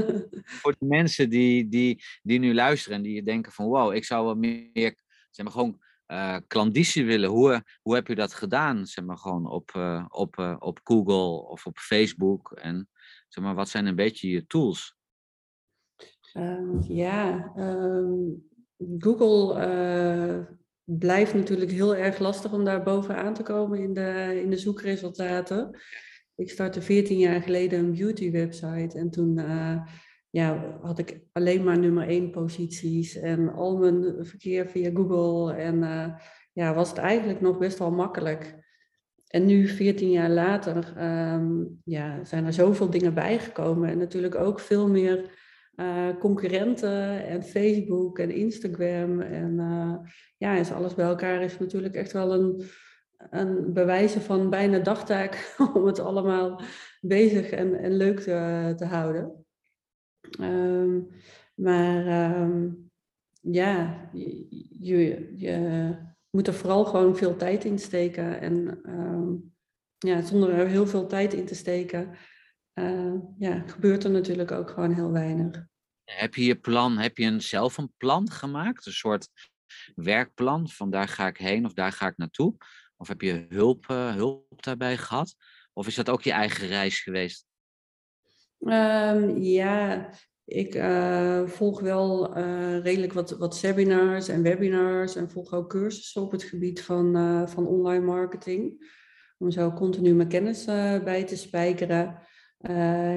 [0.62, 4.24] Voor de mensen die, die, die nu luisteren en die denken van wow, ik zou
[4.24, 4.96] wel meer,
[5.30, 7.30] zeg maar gewoon uh, klanditie willen.
[7.30, 8.86] Hoe, hoe heb je dat gedaan?
[8.86, 12.52] Zeg maar gewoon op, uh, op, uh, op Google of op Facebook.
[12.52, 12.88] En
[13.28, 14.96] zeg maar, wat zijn een beetje je tools?
[16.36, 18.48] Um, ja, um,
[18.98, 20.52] Google
[20.84, 25.78] blijft natuurlijk heel erg lastig om daar bovenaan te komen in de, in de zoekresultaten.
[26.34, 29.38] Ik startte 14 jaar geleden een beauty website en toen
[30.34, 35.54] ja, had ik alleen maar nummer 1 posities en al mijn verkeer via Google.
[35.54, 36.14] En uh,
[36.52, 38.54] ja, was het eigenlijk nog best wel makkelijk.
[39.26, 40.94] En nu, 14 jaar later,
[41.32, 43.88] um, ja, zijn er zoveel dingen bijgekomen.
[43.88, 45.30] En natuurlijk ook veel meer
[45.76, 49.20] uh, concurrenten en Facebook en Instagram.
[49.20, 49.94] En uh,
[50.36, 52.62] ja, is alles bij elkaar is natuurlijk echt wel een,
[53.30, 56.60] een bewijzen van bijna dagtaak om het allemaal
[57.00, 59.43] bezig en, en leuk te, te houden.
[60.40, 61.08] Um,
[61.54, 62.90] maar um,
[63.40, 65.96] ja, je, je,
[66.30, 68.40] moet er vooral gewoon veel tijd in steken.
[68.40, 69.54] En um,
[69.98, 72.16] ja, zonder er heel veel tijd in te steken,
[72.74, 75.66] uh, ja, gebeurt er natuurlijk ook gewoon heel weinig.
[76.04, 78.86] Heb je je plan, heb je een, zelf een plan gemaakt?
[78.86, 79.28] Een soort
[79.94, 82.56] werkplan van daar ga ik heen of daar ga ik naartoe?
[82.96, 85.34] Of heb je hulp, uh, hulp daarbij gehad?
[85.72, 87.46] Of is dat ook je eigen reis geweest?
[88.64, 90.08] Um, ja,
[90.44, 96.22] ik uh, volg wel uh, redelijk wat, wat seminars en webinars en volg ook cursussen
[96.22, 97.14] op het gebied van,
[97.48, 98.92] van online marketing.
[99.38, 100.64] Om zo continu mijn kennis
[101.04, 102.18] bij te spijkeren.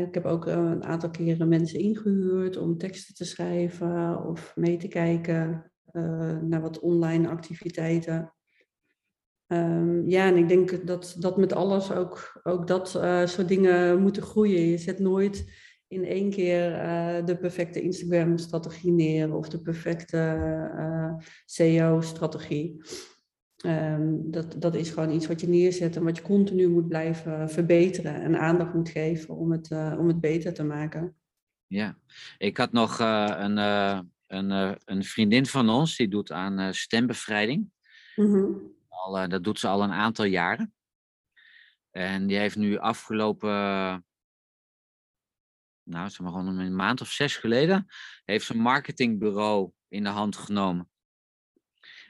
[0.08, 4.88] Ik heb ook een aantal keren mensen ingehuurd om teksten te schrijven of mee te
[4.88, 5.72] kijken
[6.42, 8.34] naar wat online activiteiten.
[9.48, 14.02] Um, ja, en ik denk dat, dat met alles ook, ook dat uh, soort dingen
[14.02, 14.62] moeten groeien.
[14.62, 16.72] Je zet nooit in één keer
[17.26, 20.40] de perfecte Instagram-strategie neer of de perfecte
[21.46, 22.82] SEO-strategie.
[23.66, 27.50] Um, dat, dat is gewoon iets wat je neerzet en wat je continu moet blijven
[27.50, 31.16] verbeteren en aandacht moet geven om het, uh, om het beter te maken.
[31.68, 31.98] Ja,
[32.38, 37.70] ik had nog uh, een, uh, een, een vriendin van ons die doet aan stembevrijding.
[38.16, 38.76] Mm -hmm.
[39.15, 40.74] Al, dat doet ze al een aantal jaren.
[41.91, 43.50] En die heeft nu afgelopen,
[45.84, 47.88] nou zeg maar gewoon een maand of zes geleden,
[48.26, 50.89] heeft ze een marketingbureau in de hand genomen.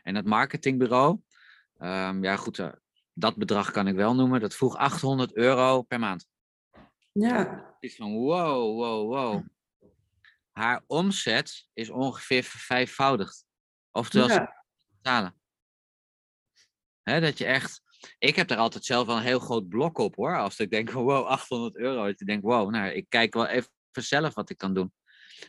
[0.03, 1.21] En dat marketingbureau,
[1.79, 2.71] Um, ja, goed, uh,
[3.13, 4.39] dat bedrag kan ik wel noemen.
[4.39, 6.27] Dat vroeg 800 euro per maand.
[7.11, 7.75] Ja.
[7.79, 9.45] Is van wow, wow, wow.
[10.51, 13.45] Haar omzet is ongeveer vervijfvoudigd.
[13.91, 14.63] Oftewel, ja.
[14.87, 15.35] betalen.
[17.07, 17.81] Dat je echt.
[18.19, 20.37] Ik heb er altijd zelf wel een heel groot blok op hoor.
[20.37, 22.05] Als ik denk, wow, 800 euro.
[22.05, 24.93] Dat je denkt, wow, nou, ik kijk wel even zelf wat ik kan doen.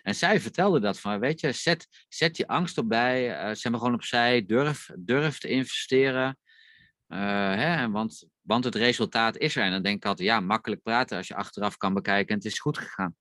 [0.03, 3.73] En zij vertelde dat van, weet je, zet, zet je angst op bij, uh, zet
[3.73, 6.39] me gewoon opzij, durf, durf te investeren.
[7.09, 7.19] Uh,
[7.55, 9.63] hè, want, want het resultaat is er.
[9.63, 12.45] En dan denk ik altijd, ja, makkelijk praten als je achteraf kan bekijken en het
[12.45, 13.17] is goed gegaan.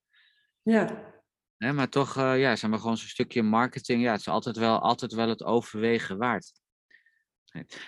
[0.62, 1.16] Ja.
[1.58, 4.58] Hè, maar toch, uh, ja, zeg maar gewoon zo'n stukje marketing, ja, het is altijd
[4.58, 6.52] wel, altijd wel het overwegen waard.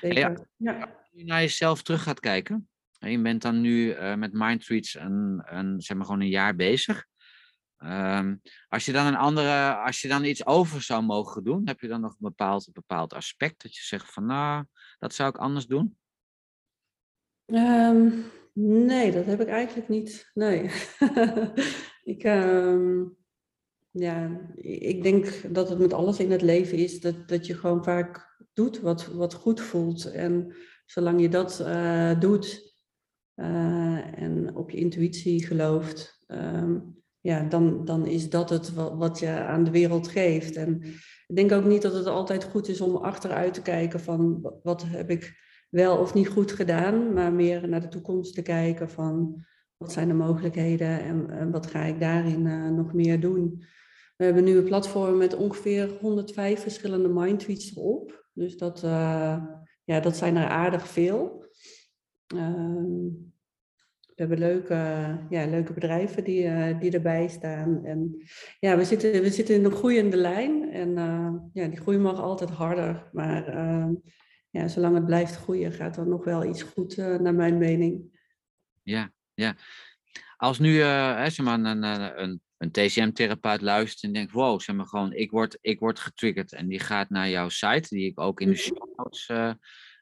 [0.02, 0.20] Zeker.
[0.20, 0.80] Ja, ja.
[0.80, 2.70] Als je naar jezelf terug gaat kijken,
[3.00, 7.08] en je bent dan nu met Mindtreats een, een, zeg maar gewoon een jaar bezig.
[7.80, 8.36] Ehm,
[8.68, 11.88] als je dan een andere, als je dan iets over zou mogen doen, heb je
[11.88, 14.66] dan nog een bepaald, bepaald aspect dat je zegt van nou,
[14.98, 15.98] dat zou ik anders doen?
[17.46, 18.10] Ehm,
[18.54, 20.30] nee, dat heb ik eigenlijk niet.
[20.34, 20.72] Nee.
[22.14, 23.04] ik, ehm,
[23.92, 27.84] ja, ik denk dat het met alles in het leven is dat, dat je gewoon
[27.84, 30.12] vaak doet wat, wat goed voelt.
[30.12, 32.76] En zolang je dat uh, doet
[33.36, 36.18] uh, en op je intuïtie gelooft,
[37.22, 40.56] ja, dan, dan is dat het wat, je aan de wereld geeft.
[40.56, 40.82] En
[41.28, 44.84] ik denk ook niet dat het altijd goed is om achteruit te kijken van wat
[44.88, 45.38] heb ik
[45.70, 49.46] wel of niet goed gedaan, maar meer naar de toekomst te kijken van
[49.78, 53.64] wat zijn de mogelijkheden en, wat ga ik daarin uh, nog meer doen.
[54.16, 58.19] We hebben nu een platform met ongeveer 105 verschillende mindtweets erop.
[58.40, 59.44] Dus dat, uh,
[59.84, 61.46] ja, dat zijn er aardig veel.
[62.36, 63.08] Uh,
[64.00, 64.76] we hebben leuke,
[65.30, 67.86] ja, leuke bedrijven die, uh, die erbij staan.
[67.86, 68.24] En
[68.60, 70.72] ja, we zitten, we zitten in een groeiende lijn.
[70.72, 73.10] En uh, ja, die groei mag altijd harder.
[73.12, 73.90] Maar uh,
[74.50, 78.20] ja, zolang het blijft groeien, gaat er nog wel iets goed, naar mijn mening.
[78.84, 79.56] Ja, ja.
[80.38, 81.84] Als nu zeg maar, een,
[82.24, 86.54] een, een TCM-therapeut luistert en denkt: wow, zeg maar gewoon, ik word, ik word getriggerd.
[86.54, 88.62] En die gaat naar jouw site, die ik ook in de mhm.
[88.62, 89.30] show notes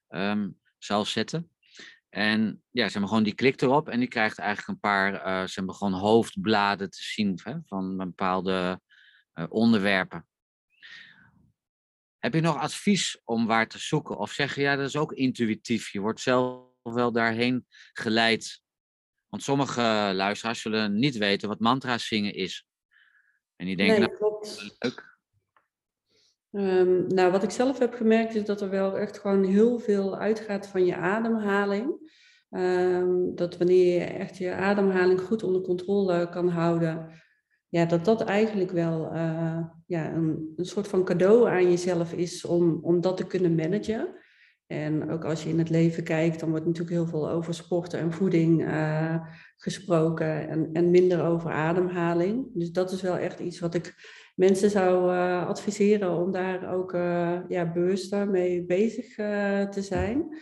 [0.10, 1.52] um, zal zetten.
[2.10, 5.48] En ja, ze maar, gewoon die klikt erop en die krijgt eigenlijk een paar uh,
[5.48, 8.82] ze hebben gewoon hoofdbladen te zien hè, van bepaalde
[9.34, 10.28] uh, onderwerpen.
[12.18, 14.18] Heb je nog advies om waar te zoeken?
[14.18, 15.92] Of zeg je, ja, dat is ook intuïtief.
[15.92, 18.62] Je wordt zelf wel daarheen geleid.
[19.30, 22.68] Want sommige luisteraars zullen niet weten wat mantra zingen is.
[23.56, 24.46] En die denken, nee, nou,
[24.80, 25.18] leuk.
[26.52, 30.18] Um, nou, wat ik zelf heb gemerkt is dat er wel echt gewoon heel veel
[30.18, 32.16] uitgaat van je ademhaling.
[32.50, 37.10] Um, dat wanneer je echt je ademhaling goed onder controle kan houden,
[37.70, 42.46] ja, dat dat eigenlijk wel uh, ja, een, een soort van cadeau aan jezelf is
[42.46, 44.16] om, om dat te kunnen managen.
[44.68, 48.00] En ook als je in het leven kijkt, dan wordt natuurlijk heel veel over sporten
[48.00, 49.16] en voeding uh,
[49.58, 52.48] gesproken en, en minder over ademhaling.
[52.54, 53.96] Dus dat is wel echt iets wat ik
[54.36, 59.16] mensen zou uh, adviseren om daar ook uh, ja, bewuster mee bezig
[59.70, 60.38] te zijn.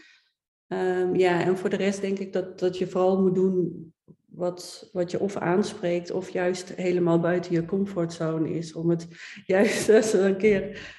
[0.67, 3.93] Um, ja, en voor de rest denk ik dat, dat je vooral moet doen
[4.35, 8.73] wat, wat je of aanspreekt of juist helemaal buiten je comfortzone is.
[8.73, 9.07] Om het
[9.45, 10.93] juist eens een keer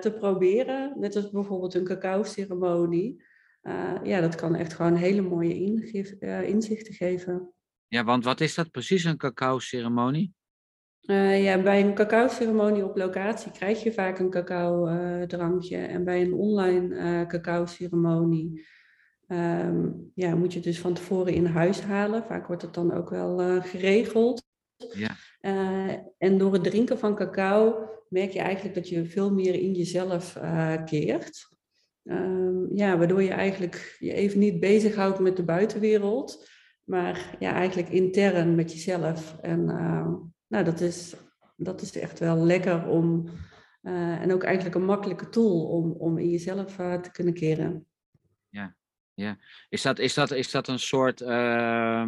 [0.00, 0.92] te proberen.
[0.96, 3.22] Net als bijvoorbeeld een cacao-ceremonie.
[4.02, 5.54] ja, dat kan echt gewoon hele mooie
[6.46, 7.52] inzichten geven.
[7.88, 10.34] Ja, want wat is dat precies, een cacao-ceremonie?
[11.40, 15.76] Ja, bij een cacao-ceremonie op locatie krijg je vaak een cacao-drankje.
[15.76, 18.66] en bij een online cacao-ceremonie
[19.26, 22.24] um, ja, moet je het dus van tevoren in huis halen.
[22.24, 24.44] Vaak wordt het dan ook wel uh, geregeld.
[24.92, 25.16] Ja.
[26.18, 30.38] en door het drinken van cacao merk je eigenlijk dat je veel meer in jezelf
[30.84, 31.48] keert.
[32.02, 36.48] Um, ja, waardoor je eigenlijk je even niet bezighoudt met de buitenwereld,
[36.84, 39.36] maar ja, eigenlijk intern met jezelf.
[39.40, 40.14] En ehm,
[40.46, 41.14] nou, dat is,
[41.56, 43.28] dat is echt wel lekker om,
[43.82, 47.86] en ook eigenlijk een makkelijke tool om, om in jezelf te kunnen keren.
[48.48, 48.76] Ja,
[49.16, 49.38] ja.
[49.68, 52.06] Is, dat, is, dat, is dat een soort, uh,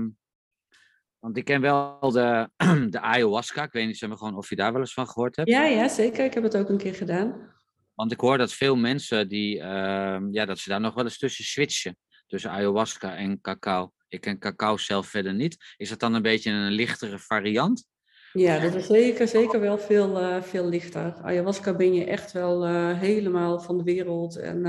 [1.18, 2.50] want ik ken wel de,
[2.90, 5.36] de ayahuasca, ik weet niet zeg maar, gewoon of je daar wel eens van gehoord
[5.36, 5.48] hebt.
[5.48, 6.24] Ja, ja, zeker.
[6.24, 7.56] Ik heb het ook een keer gedaan.
[7.94, 11.18] Want ik hoor dat veel mensen die, ehm, ja, dat ze daar nog wel eens
[11.18, 11.96] tussen switchen.
[12.26, 13.92] Tussen ayahuasca en cacao.
[14.08, 15.56] Ik ken cacao zelf verder niet.
[15.76, 17.86] Is dat dan een beetje een lichtere variant?
[18.32, 21.14] Ja, dat is zeker, zeker wel veel, uh, veel lichter.
[21.22, 24.36] Ayahuasca ben je echt wel uh, helemaal van de wereld.
[24.36, 24.64] En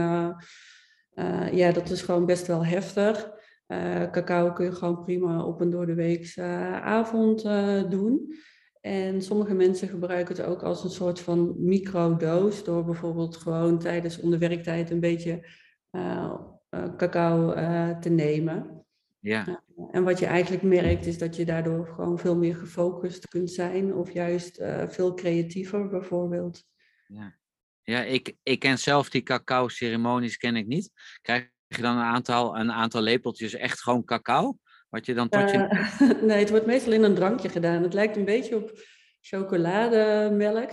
[1.20, 3.32] uh, ja, dat is gewoon best wel heftig.
[4.12, 6.42] cacao kun je gewoon prima op een door de weekse
[6.82, 7.42] avond
[7.92, 8.34] doen.
[8.82, 12.64] En sommige mensen gebruiken het ook als een soort van microdoos.
[12.64, 15.48] Door bijvoorbeeld gewoon tijdens onderwerktijd een beetje
[16.98, 17.54] cacao
[18.00, 18.86] te nemen.
[19.20, 19.64] Ja.
[19.92, 23.94] En wat je eigenlijk merkt is dat je daardoor gewoon veel meer gefocust kunt zijn
[23.94, 26.64] of juist uh, veel creatiever bijvoorbeeld.
[27.08, 27.39] Ja,
[27.90, 30.92] ja ik, ik ken zelf die cacao-ceremonies ken ik niet.
[31.22, 34.58] Krijg je dan een aantal, een aantal lepeltjes echt gewoon cacao?
[34.90, 35.58] Wat je dan tot je...
[35.58, 37.84] Uh, nee, het wordt meestal in een drankje gedaan.
[37.84, 38.72] Het lijkt een beetje op
[39.22, 40.72] chocolademelk,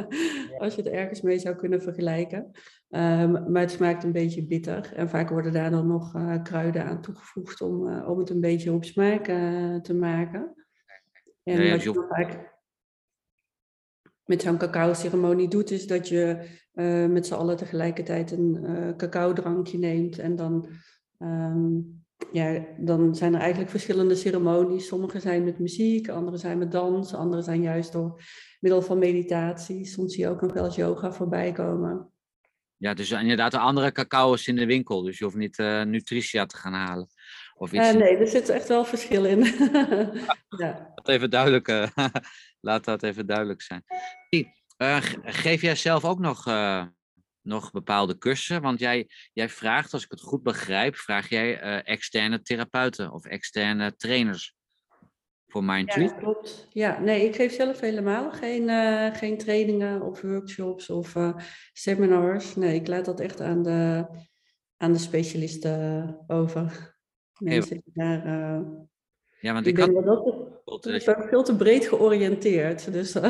[0.62, 2.50] als je het ergens mee zou kunnen vergelijken.
[2.90, 4.92] Ehm, maar het smaakt een beetje bitter.
[4.94, 8.40] En vaak worden daar dan nog uh, kruiden aan toegevoegd om, uh, om het een
[8.40, 9.24] beetje op smaak
[9.82, 10.54] te maken.
[11.44, 12.57] En ja, wat je vaak
[14.28, 16.48] met zo'n cacao-ceremonie doet, is dat je
[17.08, 20.18] met z'n allen tegelijkertijd een cacao-drankje neemt.
[20.18, 20.68] En dan,
[21.18, 24.86] um, ja, dan zijn er eigenlijk verschillende ceremonies.
[24.86, 28.22] Sommige zijn met muziek, andere zijn met dans, andere zijn juist door
[28.60, 29.84] middel van meditatie.
[29.84, 32.12] Soms zie je ook nog wel eens yoga voorbij komen.
[32.76, 35.02] Ja, dus inderdaad de andere cacao's in de winkel.
[35.02, 37.08] Dus je hoeft niet uh, Nutritia te gaan halen.
[37.58, 37.92] Of iets...
[37.92, 39.38] Uh, nee, er zit echt wel verschil in.
[40.62, 40.92] ja.
[40.94, 41.88] Laat, even duidelijk, uh,
[42.60, 43.84] laat dat even duidelijk zijn.
[45.22, 46.44] geef jij zelf ook nog,
[47.42, 48.62] nog bepaalde cursussen?
[48.62, 53.96] Want jij, jij vraagt, als ik het goed begrijp, vraag jij externe therapeuten of externe
[53.96, 54.56] trainers
[55.48, 56.04] voor Mindtree?
[56.04, 56.68] Ja, klopt.
[56.70, 61.36] Ja, nee, ik geef zelf helemaal geen, uh, geen trainingen of workshops of uh,
[61.72, 62.56] seminars.
[62.56, 64.06] Nee, ik laat dat echt aan de,
[64.76, 66.96] aan de specialisten over.
[67.38, 68.26] Mensen die daar...
[68.26, 68.66] Uh,
[69.40, 70.04] ja, want ik, ik had...
[70.64, 72.92] Dat, is ook veel te breed georiënteerd.
[72.92, 73.22] Dus, ik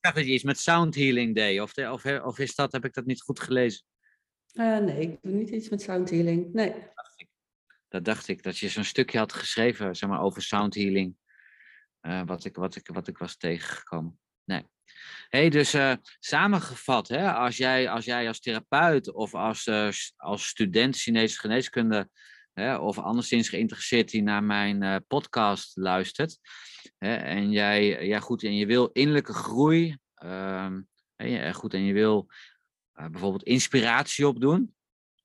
[0.00, 1.60] dacht dat je iets met sound healing deed.
[1.60, 3.82] Of, de, of, of is dat, heb ik dat niet goed gelezen?
[4.52, 6.52] nee, ik doe niet iets met sound healing.
[6.52, 6.74] Nee
[7.88, 11.16] dat dacht ik, dat je zo'n stukje had geschreven, zeg maar, over sound healing.
[12.02, 14.18] Uh, wat, ik, wat, ik, wat ik was tegengekomen.
[14.44, 14.66] Nee.
[15.28, 19.70] hey, dus uh, samengevat, hè, als, jij, als jij als therapeut of als,
[20.16, 22.10] als student Chinese geneeskunde
[22.58, 26.38] hè, of anderszins geïnteresseerd die naar mijn podcast luistert,
[26.98, 30.80] hè, en jij, ja, goed, en je wil innerlijke groei, ehm,
[31.52, 32.26] goed, en je wil
[32.92, 34.74] bijvoorbeeld inspiratie opdoen.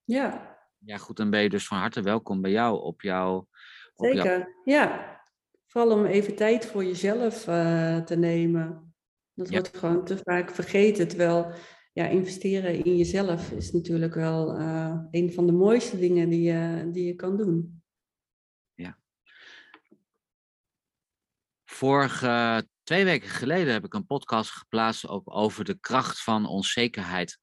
[0.05, 0.53] Ja
[0.85, 3.47] ja, goed, dan ben je dus van harte welkom bij jou op jouw.
[3.95, 5.11] Zeker, ja.
[5.67, 8.95] Vooral om even tijd voor jezelf uh, te nemen.
[9.33, 11.07] Dat wordt gewoon te vaak vergeten.
[11.07, 11.51] Terwijl
[11.93, 16.89] ja, investeren in jezelf is natuurlijk wel uh, een van de mooiste dingen die je,
[16.91, 17.83] die je kan doen.
[18.73, 18.97] Ja.
[21.65, 27.39] Vorige twee weken geleden heb ik een podcast geplaatst over de kracht van onzekerheid.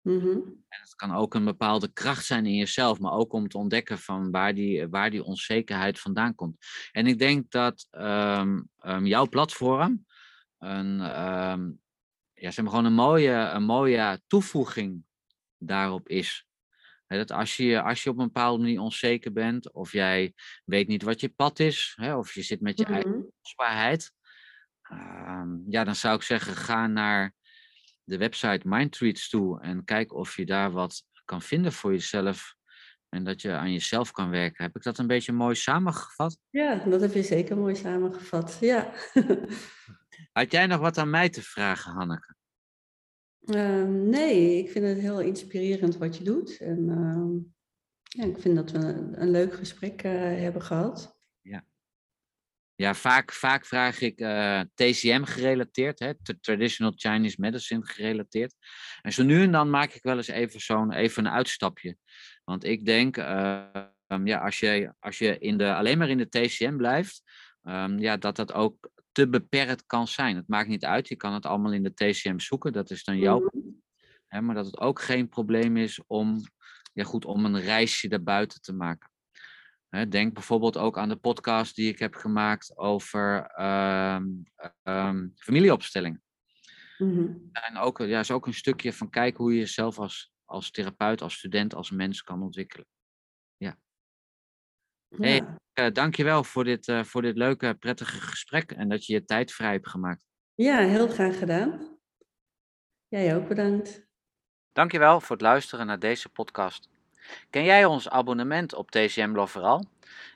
[0.00, 0.36] Mhm.
[0.68, 3.98] En het kan ook een bepaalde kracht zijn in jezelf, maar ook om te ontdekken
[3.98, 6.56] van waar die, waar die onzekerheid vandaan komt.
[6.92, 10.06] En ik denk dat um, um, jouw platform
[10.58, 11.80] een, um,
[12.38, 15.04] ja, zeg maar gewoon een mooie, een mooie toevoeging
[15.58, 16.46] daarop is.
[17.06, 21.02] dat als je, als je op een bepaalde manier onzeker bent, of jij weet niet
[21.02, 24.12] wat je pad is, of je zit met je eigen kwetsbaarheid,
[25.68, 27.34] ja, dan zou ik zeggen, ga naar
[28.04, 32.56] de website Mindtreats toe en kijk of je daar wat kan vinden voor jezelf.
[33.08, 34.64] En dat je aan jezelf kan werken.
[34.64, 36.38] Heb ik dat een beetje mooi samengevat?
[36.50, 38.58] Ja, dat heb je zeker mooi samengevat.
[38.60, 38.92] Ja.
[40.32, 42.34] Had jij nog wat aan mij te vragen, Hanneke?
[43.40, 46.58] Uh, nee, ik vind het heel inspirerend wat je doet.
[46.58, 47.40] En uh,
[48.02, 48.78] ja, ik vind dat we
[49.12, 51.18] een, leuk gesprek uh, hebben gehad.
[52.80, 58.54] Ja, vaak, vaak vraag ik eh, TCM gerelateerd, hè, Traditional Chinese Medicine gerelateerd.
[59.02, 61.96] En zo nu en dan maak ik wel eens even zo'n even een uitstapje.
[62.44, 63.66] Want ik denk, uh,
[64.24, 67.22] ja, als je, als je in de, alleen maar in de TCM blijft,
[67.62, 70.36] um, ja, dat dat ook te beperkt kan zijn.
[70.36, 73.18] Het maakt niet uit, je kan het allemaal in de TCM zoeken, dat is dan
[73.18, 73.48] jouw.
[73.52, 73.78] Mm
[74.28, 76.40] hè, maar dat het ook geen probleem is om,
[76.92, 79.10] ja, goed, om een reisje daarbuiten te maken.
[80.08, 84.42] Denk bijvoorbeeld ook aan de podcast die ik heb gemaakt over um,
[84.82, 86.20] um, familieopstelling.
[86.98, 87.48] Mm-hmm.
[87.52, 91.22] En ook, ja, is ook een stukje van kijken hoe je jezelf als, als therapeut,
[91.22, 92.86] als student, als mens kan ontwikkelen.
[93.56, 93.78] Ja.
[95.08, 95.58] ja.
[95.78, 99.24] Hey, uh, dankjewel voor dit, uh, voor dit leuke, prettige gesprek en dat je je
[99.24, 100.24] tijd vrij hebt gemaakt.
[100.54, 101.98] Ja, heel graag gedaan.
[103.08, 104.06] Jij ook bedankt.
[104.72, 106.88] Dankjewel voor het luisteren naar deze podcast.
[107.50, 109.84] Ken jij ons abonnement op TCM Loveral?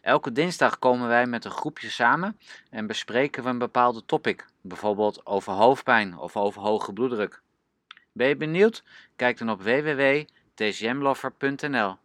[0.00, 2.38] Elke dinsdag komen wij met een groepje samen
[2.70, 7.42] en bespreken we een bepaalde topic, bijvoorbeeld over hoofdpijn of over hoge bloeddruk.
[8.12, 8.84] Ben je benieuwd?
[9.16, 11.96] Kijk dan op www.tcmlover.nl.